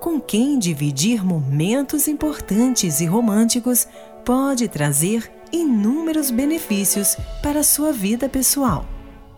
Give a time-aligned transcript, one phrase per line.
[0.00, 3.86] com quem dividir momentos importantes e românticos
[4.24, 8.86] pode trazer inúmeros benefícios para a sua vida pessoal.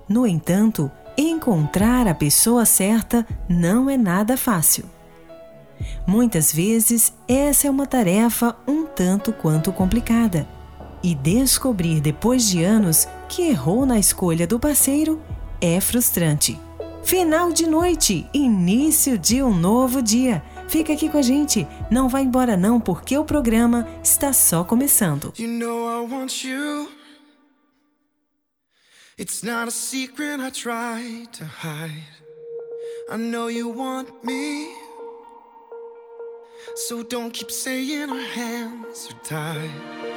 [0.09, 4.85] No entanto, encontrar a pessoa certa não é nada fácil.
[6.07, 10.47] Muitas vezes, essa é uma tarefa um tanto quanto complicada.
[11.03, 15.21] E descobrir depois de anos que errou na escolha do parceiro
[15.61, 16.61] é frustrante.
[17.03, 20.43] Final de noite, início de um novo dia.
[20.73, 25.31] Fica aqui com a gente, não vá embora não, porque o programa está só começando.
[25.39, 26.19] You know
[29.19, 32.07] It's not a secret I try to hide.
[33.11, 34.69] I know you want me.
[36.89, 40.12] So don't keep saying our hands are tied.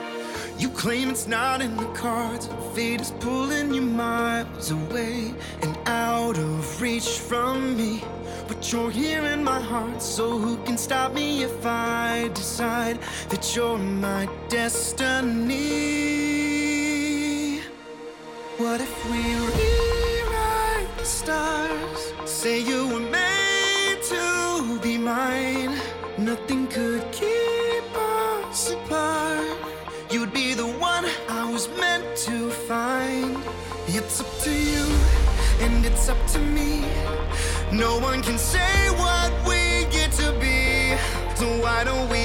[0.57, 2.47] You claim it's not in the cards.
[2.73, 8.01] Fate is pulling you miles away and out of reach from me.
[8.47, 13.53] But you're here in my heart, so who can stop me if I decide that
[13.55, 15.55] you're my destiny?
[18.57, 22.13] What if we rewrite the stars?
[22.23, 25.77] Say you were made to be mine.
[26.17, 27.54] Nothing could keep
[37.77, 40.95] No one can say what we get to be.
[41.35, 42.24] So why don't we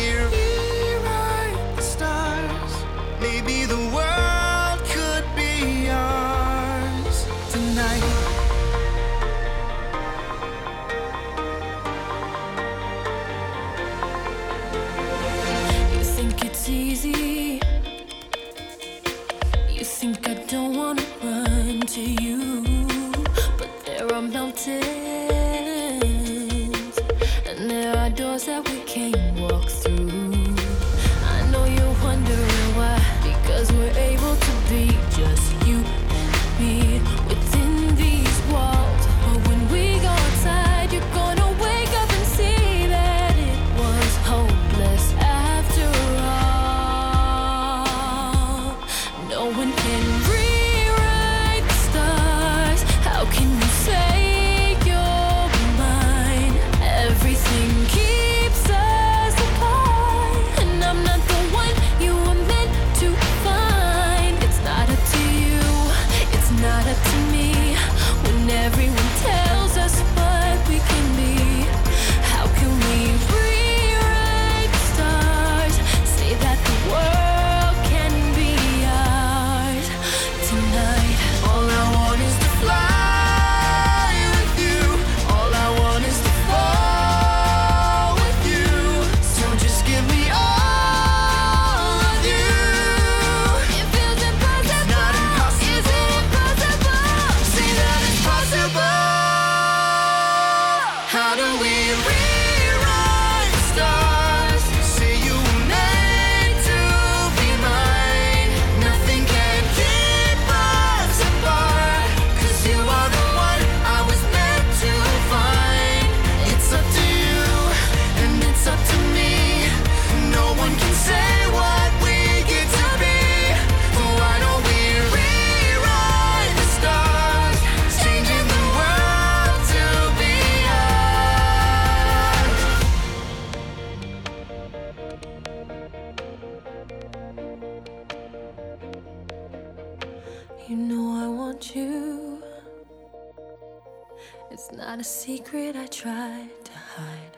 [144.91, 147.37] not a secret I tried to hide,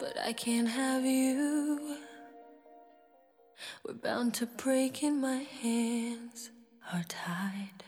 [0.00, 1.96] but I can't have you.
[3.84, 6.50] We're bound to break, and my hands
[6.92, 7.84] are tied.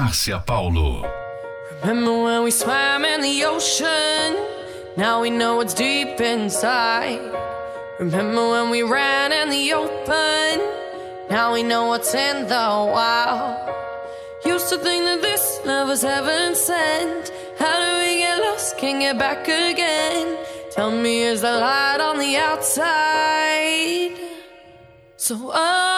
[0.00, 1.04] Márcia Paulo.
[1.82, 4.34] Remember when we swam in the ocean?
[4.96, 7.20] Now we know what's deep inside.
[7.98, 10.56] Remember when we ran in the open?
[11.28, 13.74] Now we know what's in the wild.
[14.46, 17.30] Used to think that this love was heaven sent.
[17.58, 18.78] How do we get lost?
[18.78, 20.38] Can't get back again.
[20.70, 24.16] Tell me, is the light on the outside?
[25.18, 25.89] So, oh.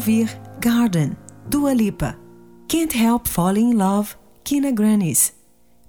[0.00, 0.30] Ouvir
[0.62, 1.14] Garden,
[1.46, 2.16] Dua Lipa.
[2.68, 5.34] Can't Help Falling in Love, Kina Grannis.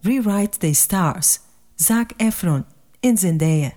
[0.04, 1.40] Rewrite the Stars,
[1.82, 2.66] Zac Efron
[3.02, 3.72] and Zendaya.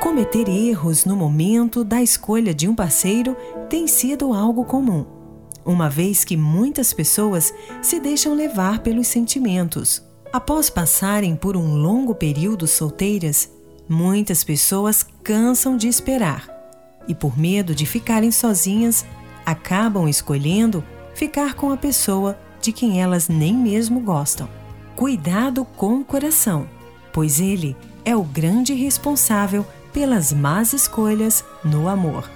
[0.00, 3.36] Cometer erros no momento da escolha de um parceiro
[3.70, 5.06] tem sido algo comum,
[5.64, 10.03] uma vez que muitas pessoas se deixam levar pelos sentimentos
[10.34, 13.48] Após passarem por um longo período solteiras,
[13.88, 16.48] muitas pessoas cansam de esperar
[17.06, 19.06] e, por medo de ficarem sozinhas,
[19.46, 20.82] acabam escolhendo
[21.14, 24.48] ficar com a pessoa de quem elas nem mesmo gostam.
[24.96, 26.68] Cuidado com o coração,
[27.12, 32.28] pois ele é o grande responsável pelas más escolhas no amor.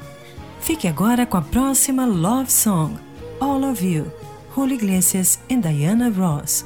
[0.60, 2.94] Fique agora com a próxima Love Song,
[3.40, 4.06] All of You,
[4.54, 6.64] Julio Iglesias e Diana Ross.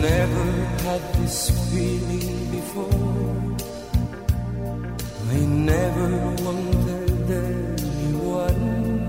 [0.00, 0.44] Never
[0.84, 3.36] had this feeling before.
[5.30, 5.38] I
[5.72, 6.08] never
[6.44, 8.62] wanted anyone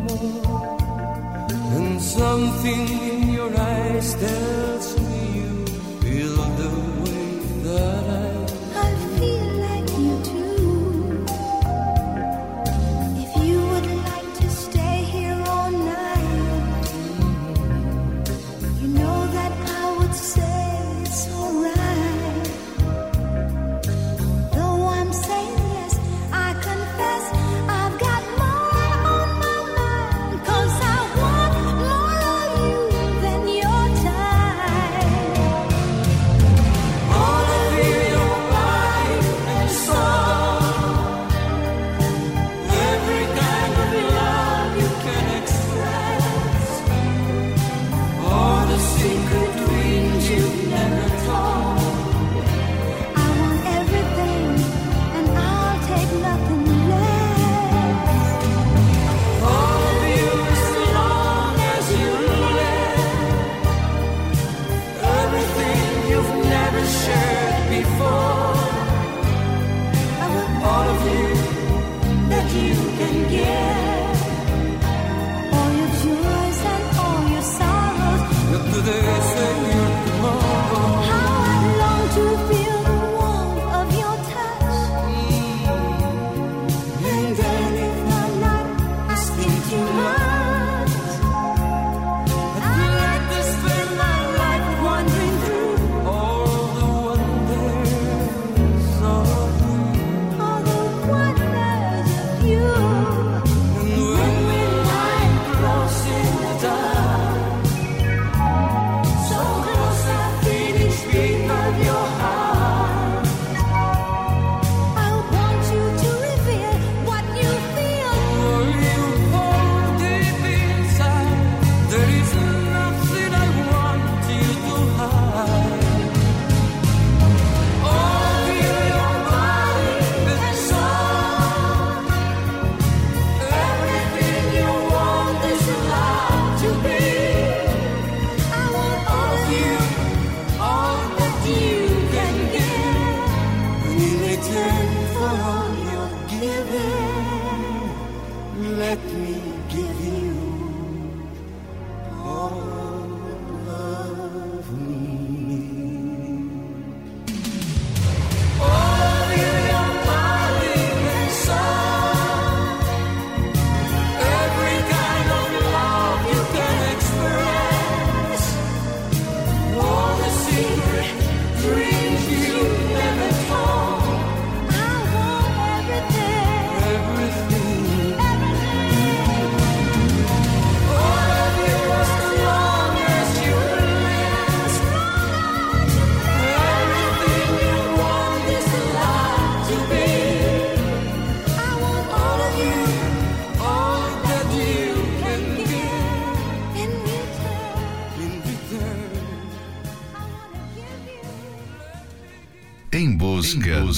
[0.06, 0.77] more.
[1.75, 5.65] And something in your eyes tells me you
[6.01, 6.72] feel the
[7.03, 7.29] way
[7.67, 8.06] that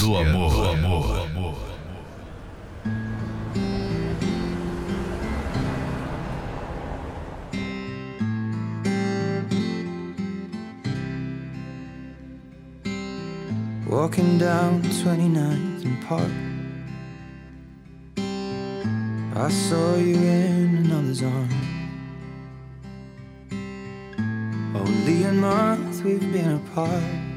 [0.00, 0.50] do amor.
[0.50, 1.56] Do amor.
[13.86, 16.32] Walking down 29th and Park.
[19.36, 21.50] I saw you in another's arm.
[24.74, 27.29] Only a month we've been apart.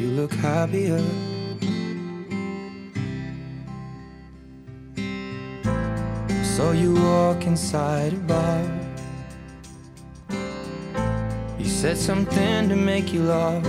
[0.00, 0.98] You look happier.
[6.42, 8.64] So you walk inside a bar.
[11.58, 13.66] You said something to make you laugh.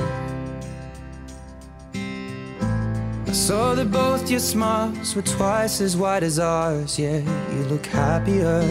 [1.93, 6.97] I saw that both your smiles were twice as wide as ours.
[6.97, 7.19] Yeah,
[7.53, 8.63] you look happier.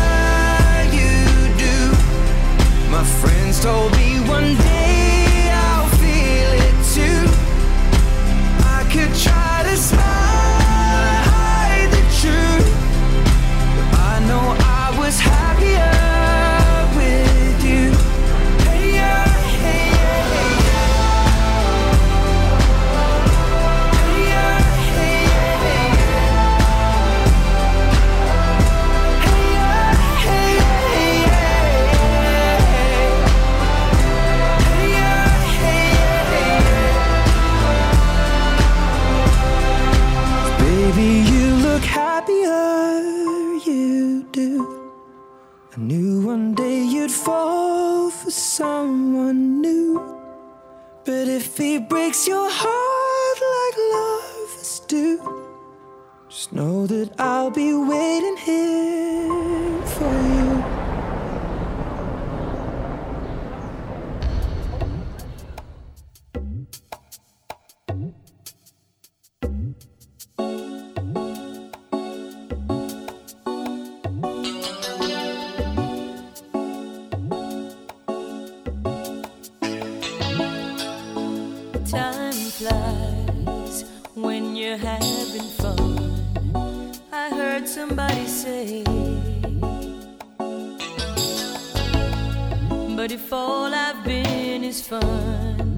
[0.97, 2.91] you do.
[2.91, 4.86] My friends told me one day.
[51.57, 55.19] coffee breaks your heart like lovers do,
[56.29, 59.56] just know that I'll be waiting here.
[84.67, 86.91] you're having fun.
[87.13, 88.83] I heard somebody say.
[92.97, 95.77] But if all I've been is fun,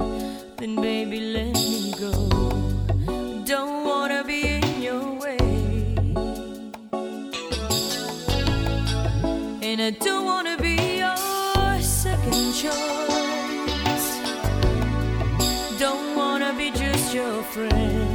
[0.57, 2.15] then baby, let me go.
[3.45, 5.39] Don't wanna be in your way.
[9.69, 11.19] And I don't wanna be your
[11.83, 14.09] second choice.
[15.79, 18.08] Don't wanna be just your friend.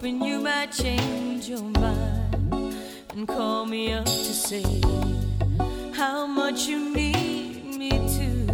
[0.00, 2.74] Hoping you might change your mind
[3.12, 4.64] and call me up to say
[5.92, 8.46] how much you need me to.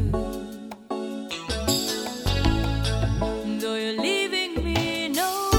[3.60, 5.50] Though you're leaving me no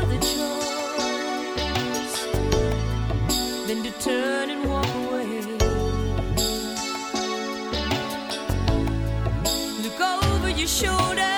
[0.00, 2.16] other choice
[3.68, 5.40] than to turn and walk away.
[9.84, 11.37] Look over your shoulder,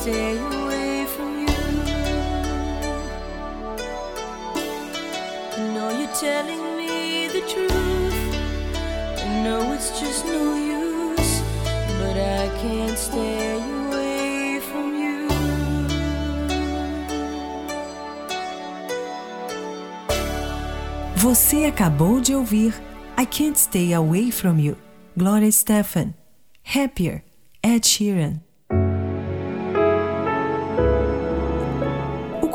[0.00, 1.56] stay away from you.
[5.74, 8.20] Know you're telling me the truth.
[9.24, 11.42] I know it's just no use,
[12.00, 15.28] but I can't stay away from you.
[21.16, 22.72] Você acabou de ouvir
[23.18, 24.76] I Can't Stay Away From You,
[25.14, 26.14] Gloria Stefan.
[26.62, 27.22] Happier,
[27.62, 28.49] Ed Sheeran.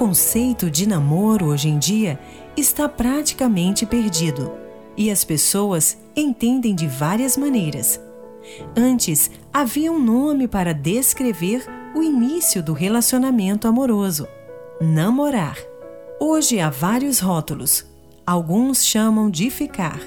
[0.05, 2.19] Conceito de namoro hoje em dia
[2.55, 4.51] está praticamente perdido
[4.95, 7.99] e as pessoas entendem de várias maneiras.
[8.77, 11.65] Antes, havia um nome para descrever
[11.95, 14.27] o início do relacionamento amoroso:
[14.79, 15.57] namorar.
[16.19, 17.83] Hoje há vários rótulos.
[18.27, 19.99] Alguns chamam de ficar,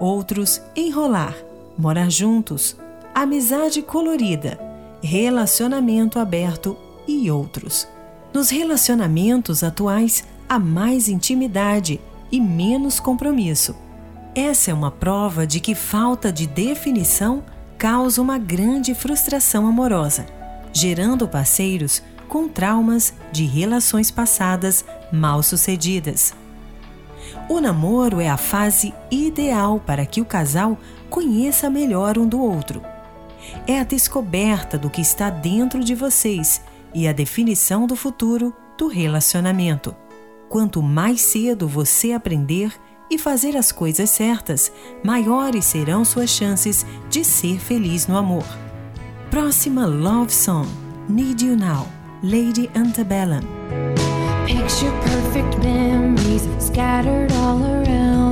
[0.00, 1.36] outros enrolar,
[1.76, 2.74] morar juntos,
[3.14, 4.58] amizade colorida,
[5.02, 6.74] relacionamento aberto
[7.06, 7.86] e outros.
[8.32, 13.76] Nos relacionamentos atuais há mais intimidade e menos compromisso.
[14.34, 17.44] Essa é uma prova de que falta de definição
[17.76, 20.24] causa uma grande frustração amorosa,
[20.72, 26.32] gerando parceiros com traumas de relações passadas mal sucedidas.
[27.50, 30.78] O namoro é a fase ideal para que o casal
[31.10, 32.80] conheça melhor um do outro.
[33.66, 36.62] É a descoberta do que está dentro de vocês
[36.94, 39.94] e a definição do futuro do relacionamento.
[40.48, 42.72] Quanto mais cedo você aprender
[43.10, 44.72] e fazer as coisas certas,
[45.04, 48.44] maiores serão suas chances de ser feliz no amor.
[49.30, 50.68] Próxima Love Song:
[51.08, 51.86] Need You Now,
[52.22, 53.42] Lady Antebellum.
[54.46, 58.31] Picture perfect memories scattered all around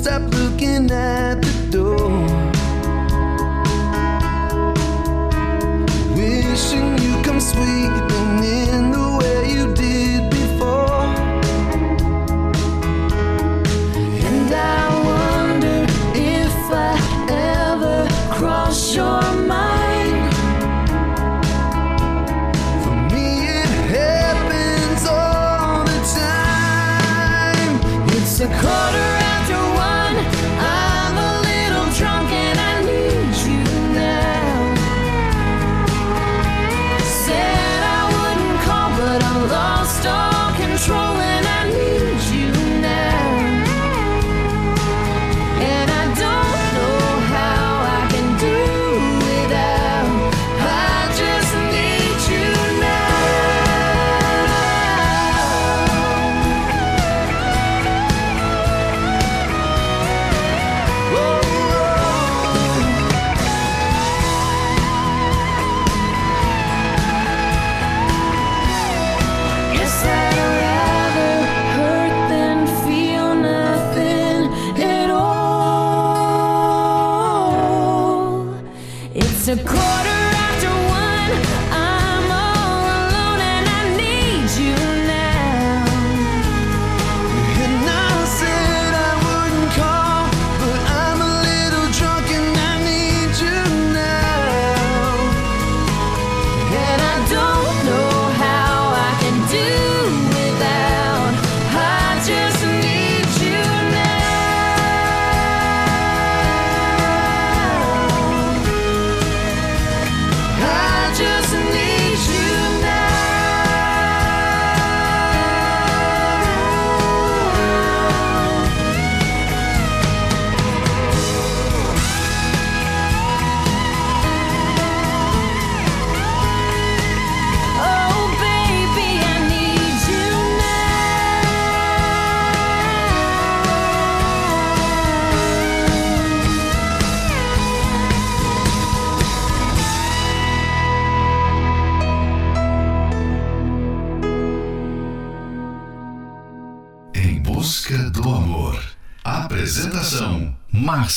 [0.00, 1.49] stop looking at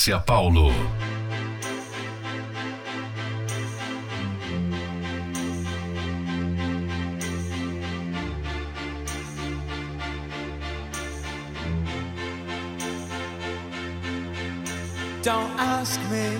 [0.04, 0.70] Márcia Paulo.
[15.22, 16.36] Don't ask me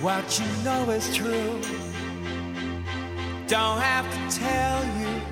[0.00, 1.60] what you know is true.
[3.48, 5.22] Don't have to tell you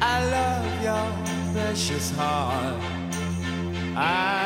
[0.00, 2.99] I love your precious heart.
[4.02, 4.39] I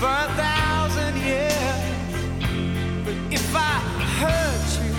[0.00, 1.52] for a thousand years.
[3.04, 3.74] But if I
[4.18, 4.92] hurt you,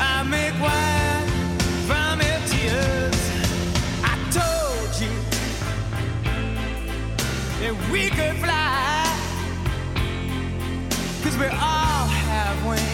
[0.00, 1.28] I make wine
[1.88, 3.20] from your tears.
[4.02, 5.14] I told you
[7.60, 9.04] that we could fly,
[11.22, 12.93] cause we all have wings.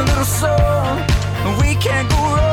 [0.00, 1.60] A little.
[1.60, 2.49] We can't go wrong.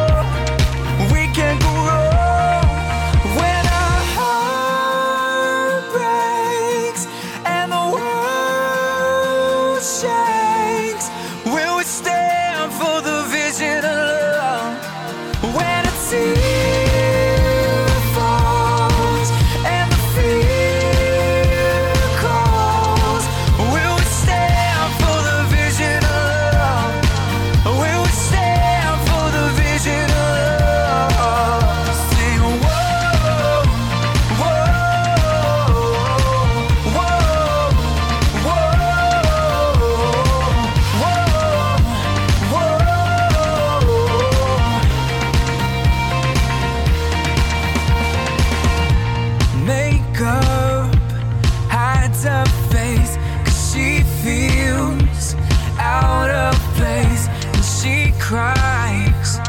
[52.28, 55.36] Her face Cause she feels
[55.80, 59.40] out of place And she cries.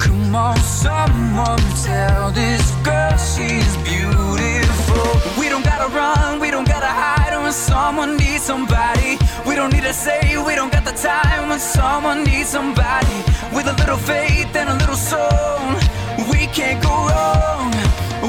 [0.00, 5.06] Come on, someone tell this girl she's beautiful.
[5.38, 9.18] We don't gotta run, we don't gotta hide When someone needs somebody.
[9.46, 13.18] We don't need to say, we don't got the time When someone needs somebody.
[13.54, 15.60] With a little faith and a little soul
[16.30, 17.70] We can't go wrong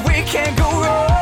[0.06, 1.14] We can't go wrong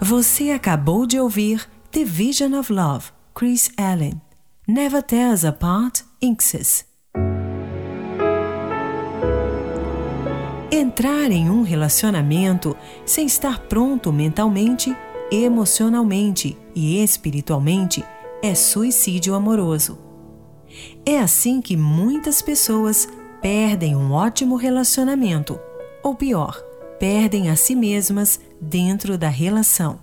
[0.00, 4.20] Você acabou de ouvir The Vision of Love, Chris Allen.
[4.68, 6.84] Never Tear Us Apart, Inxes.
[10.70, 14.96] Entrar em um relacionamento sem estar pronto mentalmente,
[15.32, 18.04] emocionalmente e espiritualmente
[18.42, 19.98] é suicídio amoroso.
[21.04, 23.08] É assim que muitas pessoas
[23.40, 25.58] perdem um ótimo relacionamento,
[26.02, 26.62] ou pior,
[27.02, 29.98] perdem a si mesmas dentro da relação.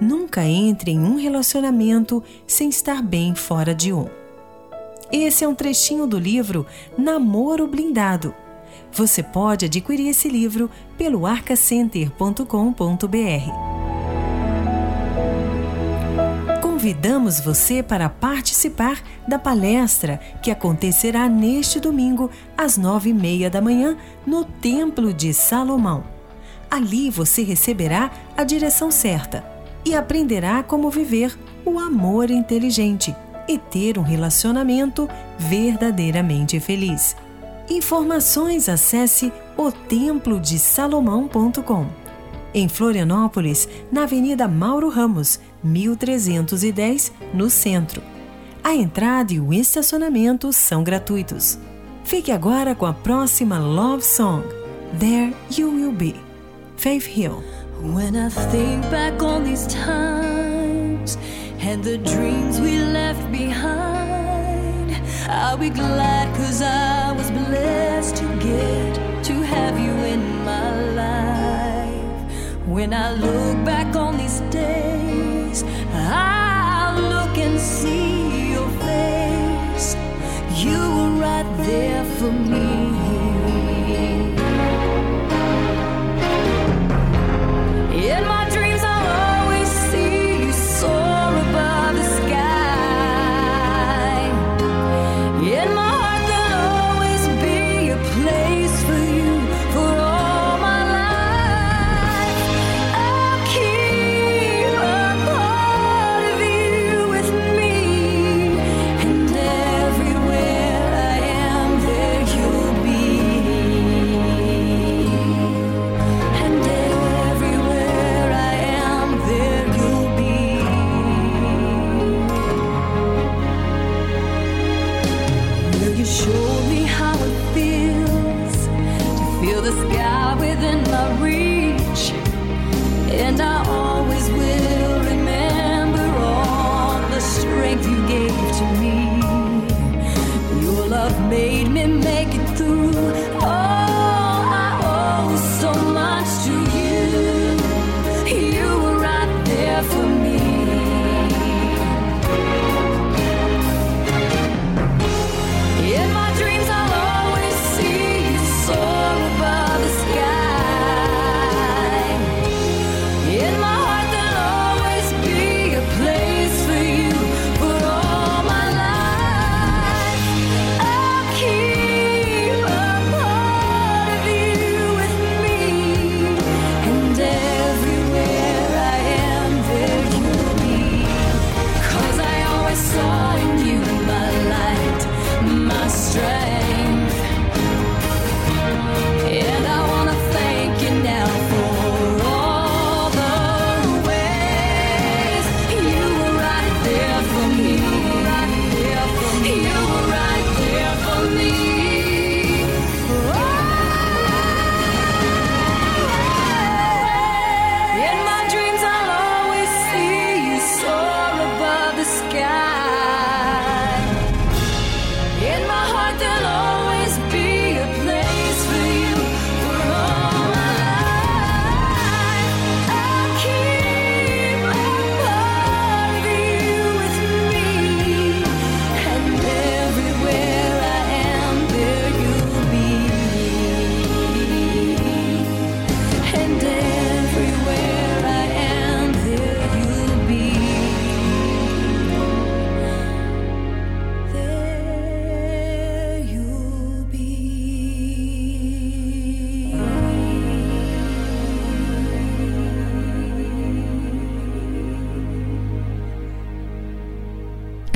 [0.00, 4.06] Nunca entre em um relacionamento sem estar bem fora de um.
[5.12, 6.64] Esse é um trechinho do livro
[6.96, 8.34] Namoro Blindado.
[8.90, 13.79] Você pode adquirir esse livro pelo arcacenter.com.br.
[16.80, 23.60] Convidamos você para participar da palestra que acontecerá neste domingo, às nove e meia da
[23.60, 26.02] manhã, no Templo de Salomão.
[26.70, 29.44] Ali você receberá a direção certa
[29.84, 33.14] e aprenderá como viver o amor inteligente
[33.46, 35.06] e ter um relacionamento
[35.38, 37.14] verdadeiramente feliz.
[37.68, 42.00] Informações acesse otemplodesalomão.com.
[42.52, 48.02] Em Florianópolis, na Avenida Mauro Ramos, 1310, no centro.
[48.62, 51.58] A entrada e o estacionamento são gratuitos.
[52.04, 54.42] Fique agora com a próxima Love Song,
[54.98, 56.14] There You Will Be,
[56.76, 57.42] Faith Hill.
[57.82, 61.16] When I think back on these times
[61.60, 64.92] and the dreams we left behind,
[65.28, 72.66] I'll be glad cause I was blessed to get to have you in my life.
[72.66, 75.29] When I look back on these days,
[82.20, 82.99] for me.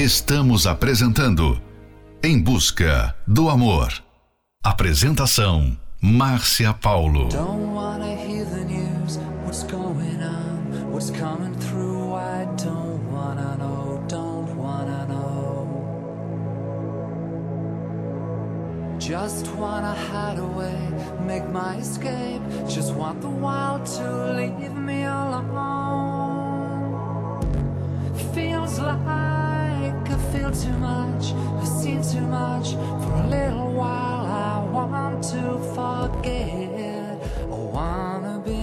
[0.04, 1.58] Estamos apresentando
[2.22, 3.88] Em Busca do Amor.
[4.62, 7.30] Apresentação Márcia Paulo.
[7.30, 12.12] Don't wanna hear the news, what's going on, what's coming through.
[12.16, 15.66] I don't wanna know, don't wanna know.
[18.98, 20.76] Just wanna hide away,
[21.26, 22.42] make my escape.
[22.68, 24.83] Just want the world to leave me
[32.14, 32.74] too much.
[33.02, 35.42] For a little while, I want to
[35.74, 37.18] forget.
[37.42, 38.62] I wanna be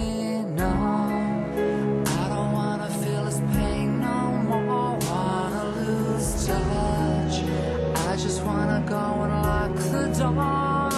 [0.57, 2.03] numb.
[2.21, 4.63] I don't wanna feel this pain no more.
[4.91, 7.35] I wanna lose touch.
[8.11, 10.89] I just wanna go and lock the door.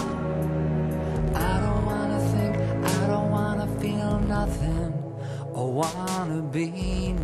[1.49, 2.53] I don't wanna think,
[2.93, 4.93] I don't wanna feel nothing.
[5.55, 6.67] I wanna be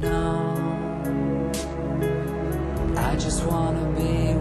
[0.01, 1.51] numb.
[3.09, 4.38] I just wanna be,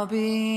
[0.00, 0.49] I'll be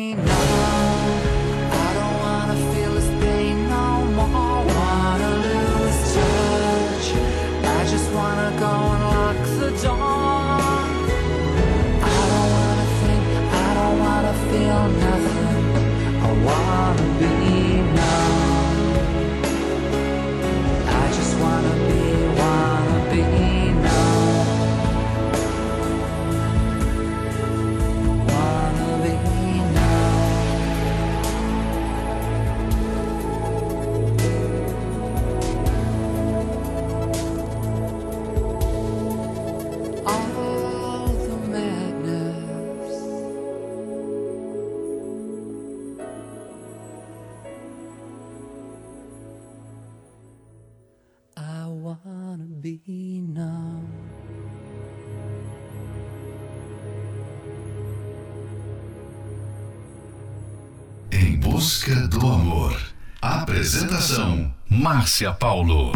[64.84, 65.94] Márcia Paulo.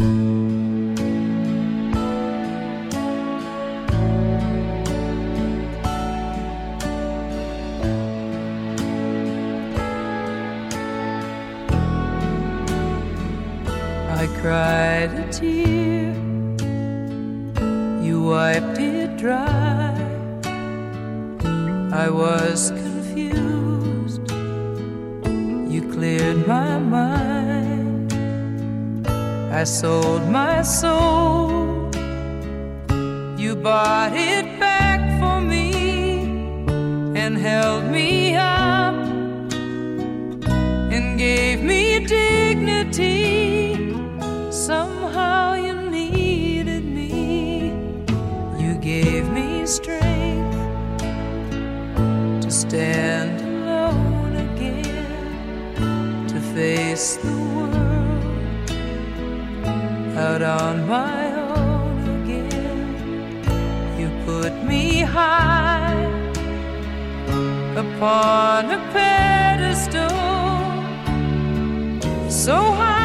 [14.10, 16.14] I cried a tear,
[18.02, 19.98] you wiped it dry.
[21.92, 22.72] I was
[29.58, 31.89] I sold my soul,
[33.39, 36.20] you bought it back for me
[37.16, 38.93] and held me up
[40.93, 43.95] and gave me dignity.
[44.51, 47.74] Somehow you needed me.
[48.64, 50.55] You gave me strength
[52.43, 57.37] to stand alone again, to face the
[60.42, 64.00] out on my own again.
[64.00, 65.96] You put me high
[67.76, 70.10] upon a pedestal,
[72.30, 72.97] so high.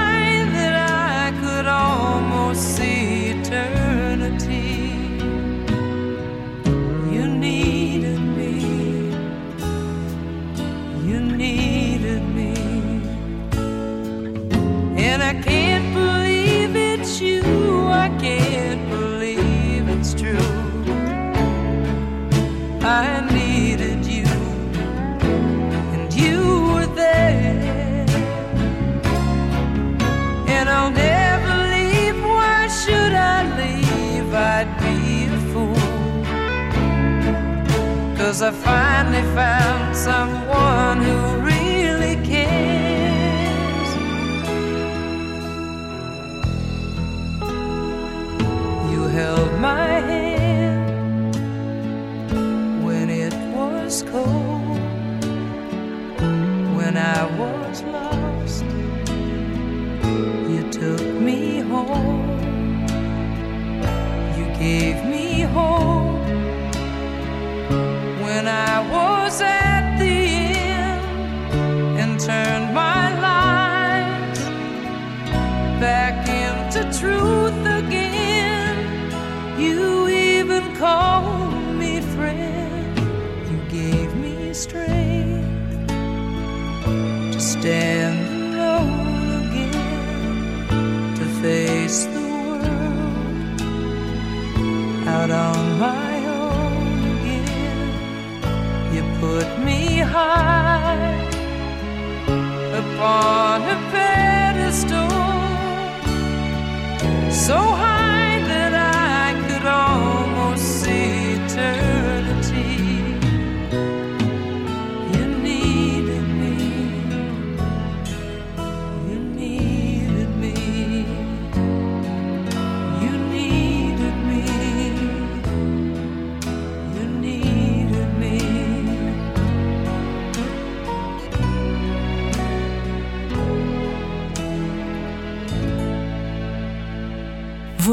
[38.33, 41.32] Cause I finally found someone who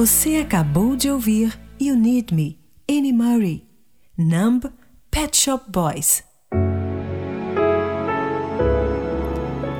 [0.10, 2.58] Você acabou de ouvir You Need Me,
[2.90, 3.64] Annie Murray,
[4.18, 4.66] Numb,
[5.12, 6.24] Pet Shop Boys.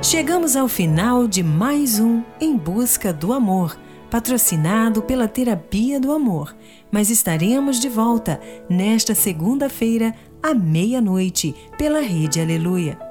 [0.00, 3.76] Chegamos ao final de mais um Em Busca do Amor,
[4.08, 6.54] patrocinado pela Terapia do Amor,
[6.92, 13.09] mas estaremos de volta nesta segunda-feira à meia-noite pela Rede Aleluia.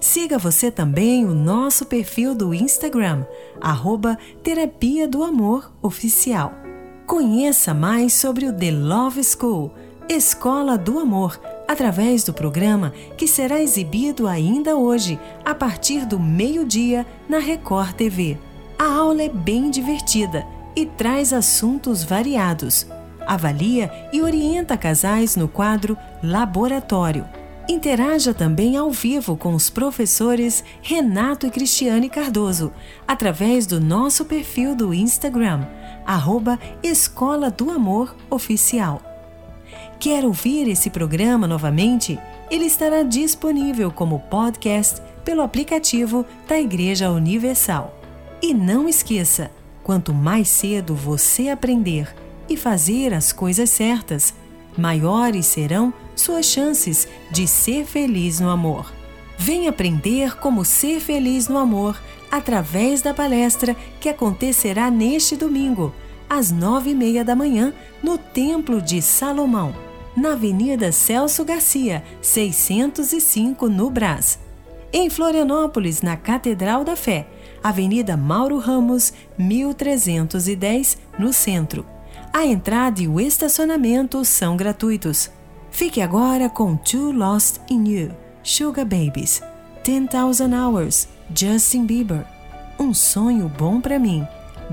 [0.00, 3.24] Siga você também o nosso perfil do Instagram,
[4.42, 6.52] Terapia do Amor Oficial.
[7.06, 9.72] Conheça mais sobre o The Love School,
[10.08, 17.06] Escola do Amor, através do programa que será exibido ainda hoje, a partir do meio-dia,
[17.28, 18.38] na Record TV.
[18.78, 22.86] A aula é bem divertida e traz assuntos variados.
[23.26, 27.24] Avalia e orienta casais no quadro Laboratório.
[27.68, 32.72] Interaja também ao vivo com os professores Renato e Cristiane Cardoso,
[33.06, 35.66] através do nosso perfil do Instagram,
[36.04, 39.00] arroba Escola do Amor Oficial.
[40.00, 42.18] Quer ouvir esse programa novamente?
[42.50, 47.96] Ele estará disponível como podcast pelo aplicativo da Igreja Universal.
[48.42, 49.52] E não esqueça,
[49.84, 52.12] quanto mais cedo você aprender
[52.48, 54.34] e fazer as coisas certas,
[54.76, 58.92] maiores serão suas chances de ser feliz no amor.
[59.38, 62.00] Vem aprender como ser feliz no amor
[62.30, 65.92] através da palestra que acontecerá neste domingo,
[66.28, 69.74] às nove e meia da manhã, no Templo de Salomão,
[70.16, 74.38] na Avenida Celso Garcia, 605, no Brás.
[74.92, 77.26] Em Florianópolis, na Catedral da Fé,
[77.62, 81.84] Avenida Mauro Ramos, 1310, no centro.
[82.32, 85.30] A entrada e o estacionamento são gratuitos.
[85.72, 88.14] Fique agora com Too Lost in You,
[88.44, 89.42] Sugar Babies,
[89.82, 92.26] 10,000 Hours, Justin Bieber.
[92.78, 94.28] Um sonho bom pra mim,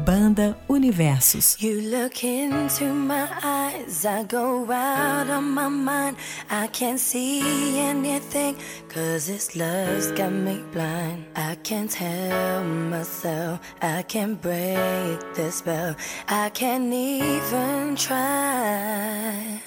[0.05, 1.55] Banda Universos.
[1.61, 6.17] You look into my eyes, I go out of my mind.
[6.49, 8.57] I can't see anything,
[8.89, 11.25] cause this love's got me blind.
[11.33, 15.95] I can't tell myself, I can't break the spell.
[16.27, 19.61] I can't even try.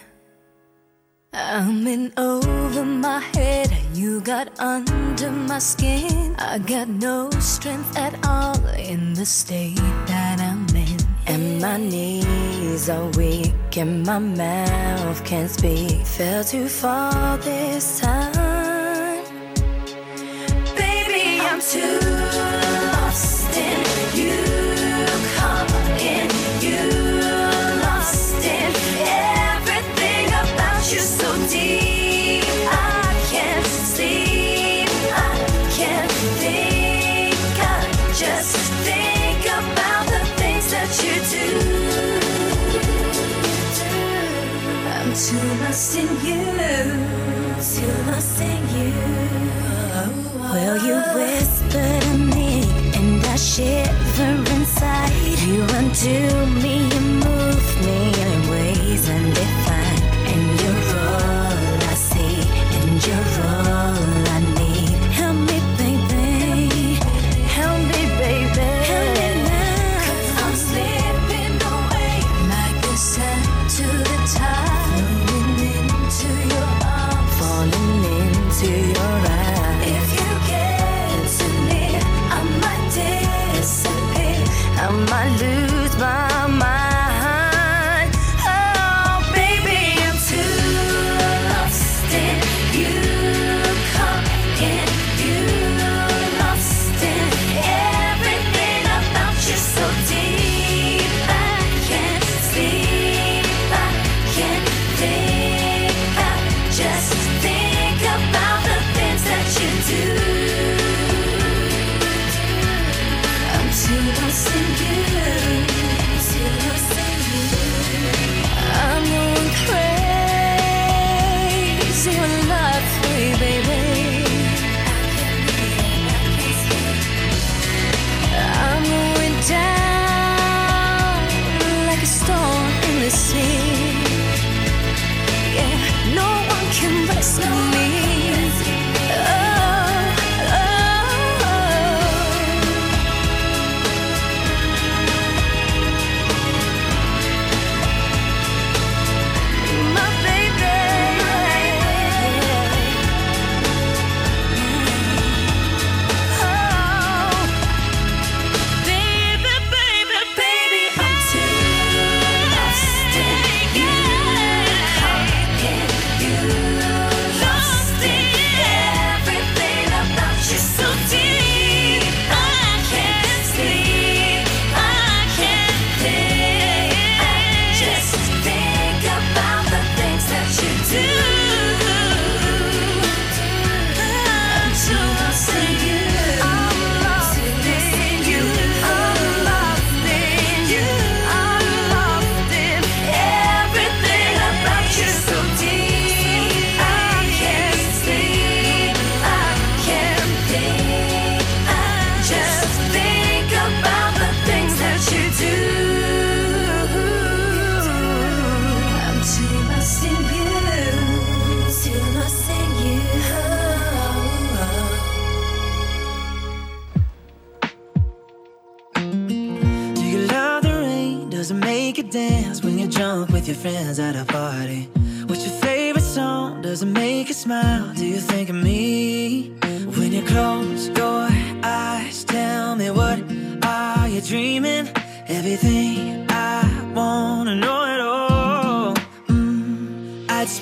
[1.34, 6.36] I'm in over my head, and you got under my skin.
[6.38, 9.76] I got no strength at all in the state
[10.06, 10.98] that I'm in.
[11.26, 16.04] And my knees are weak, and my mouth can't speak.
[16.04, 19.24] Fell too far this time.
[20.76, 22.11] Baby, I'm too.
[45.32, 46.42] Still lost in you.
[47.58, 48.92] Still lost in you.
[50.52, 52.64] Will you whisper to me,
[52.94, 55.10] and I shiver inside.
[55.48, 58.11] You undo me, you move me.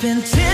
[0.01, 0.50] been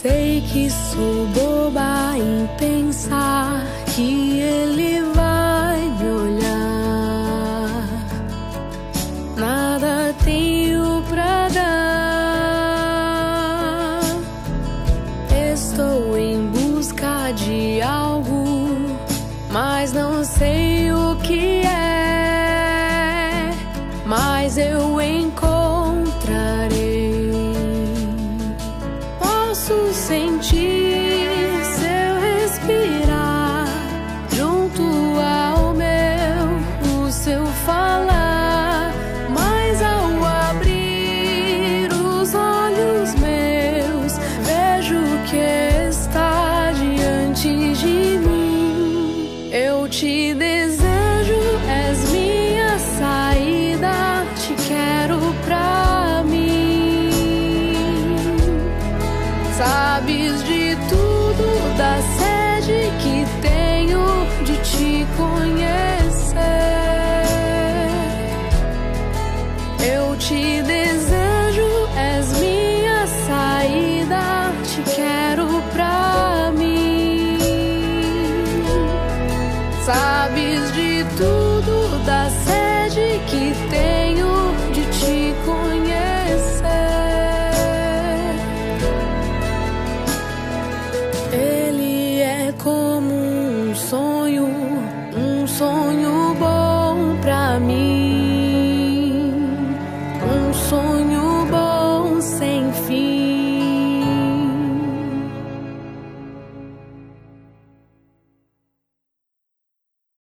[0.00, 5.17] Sei que sou boba em pensar que ele vai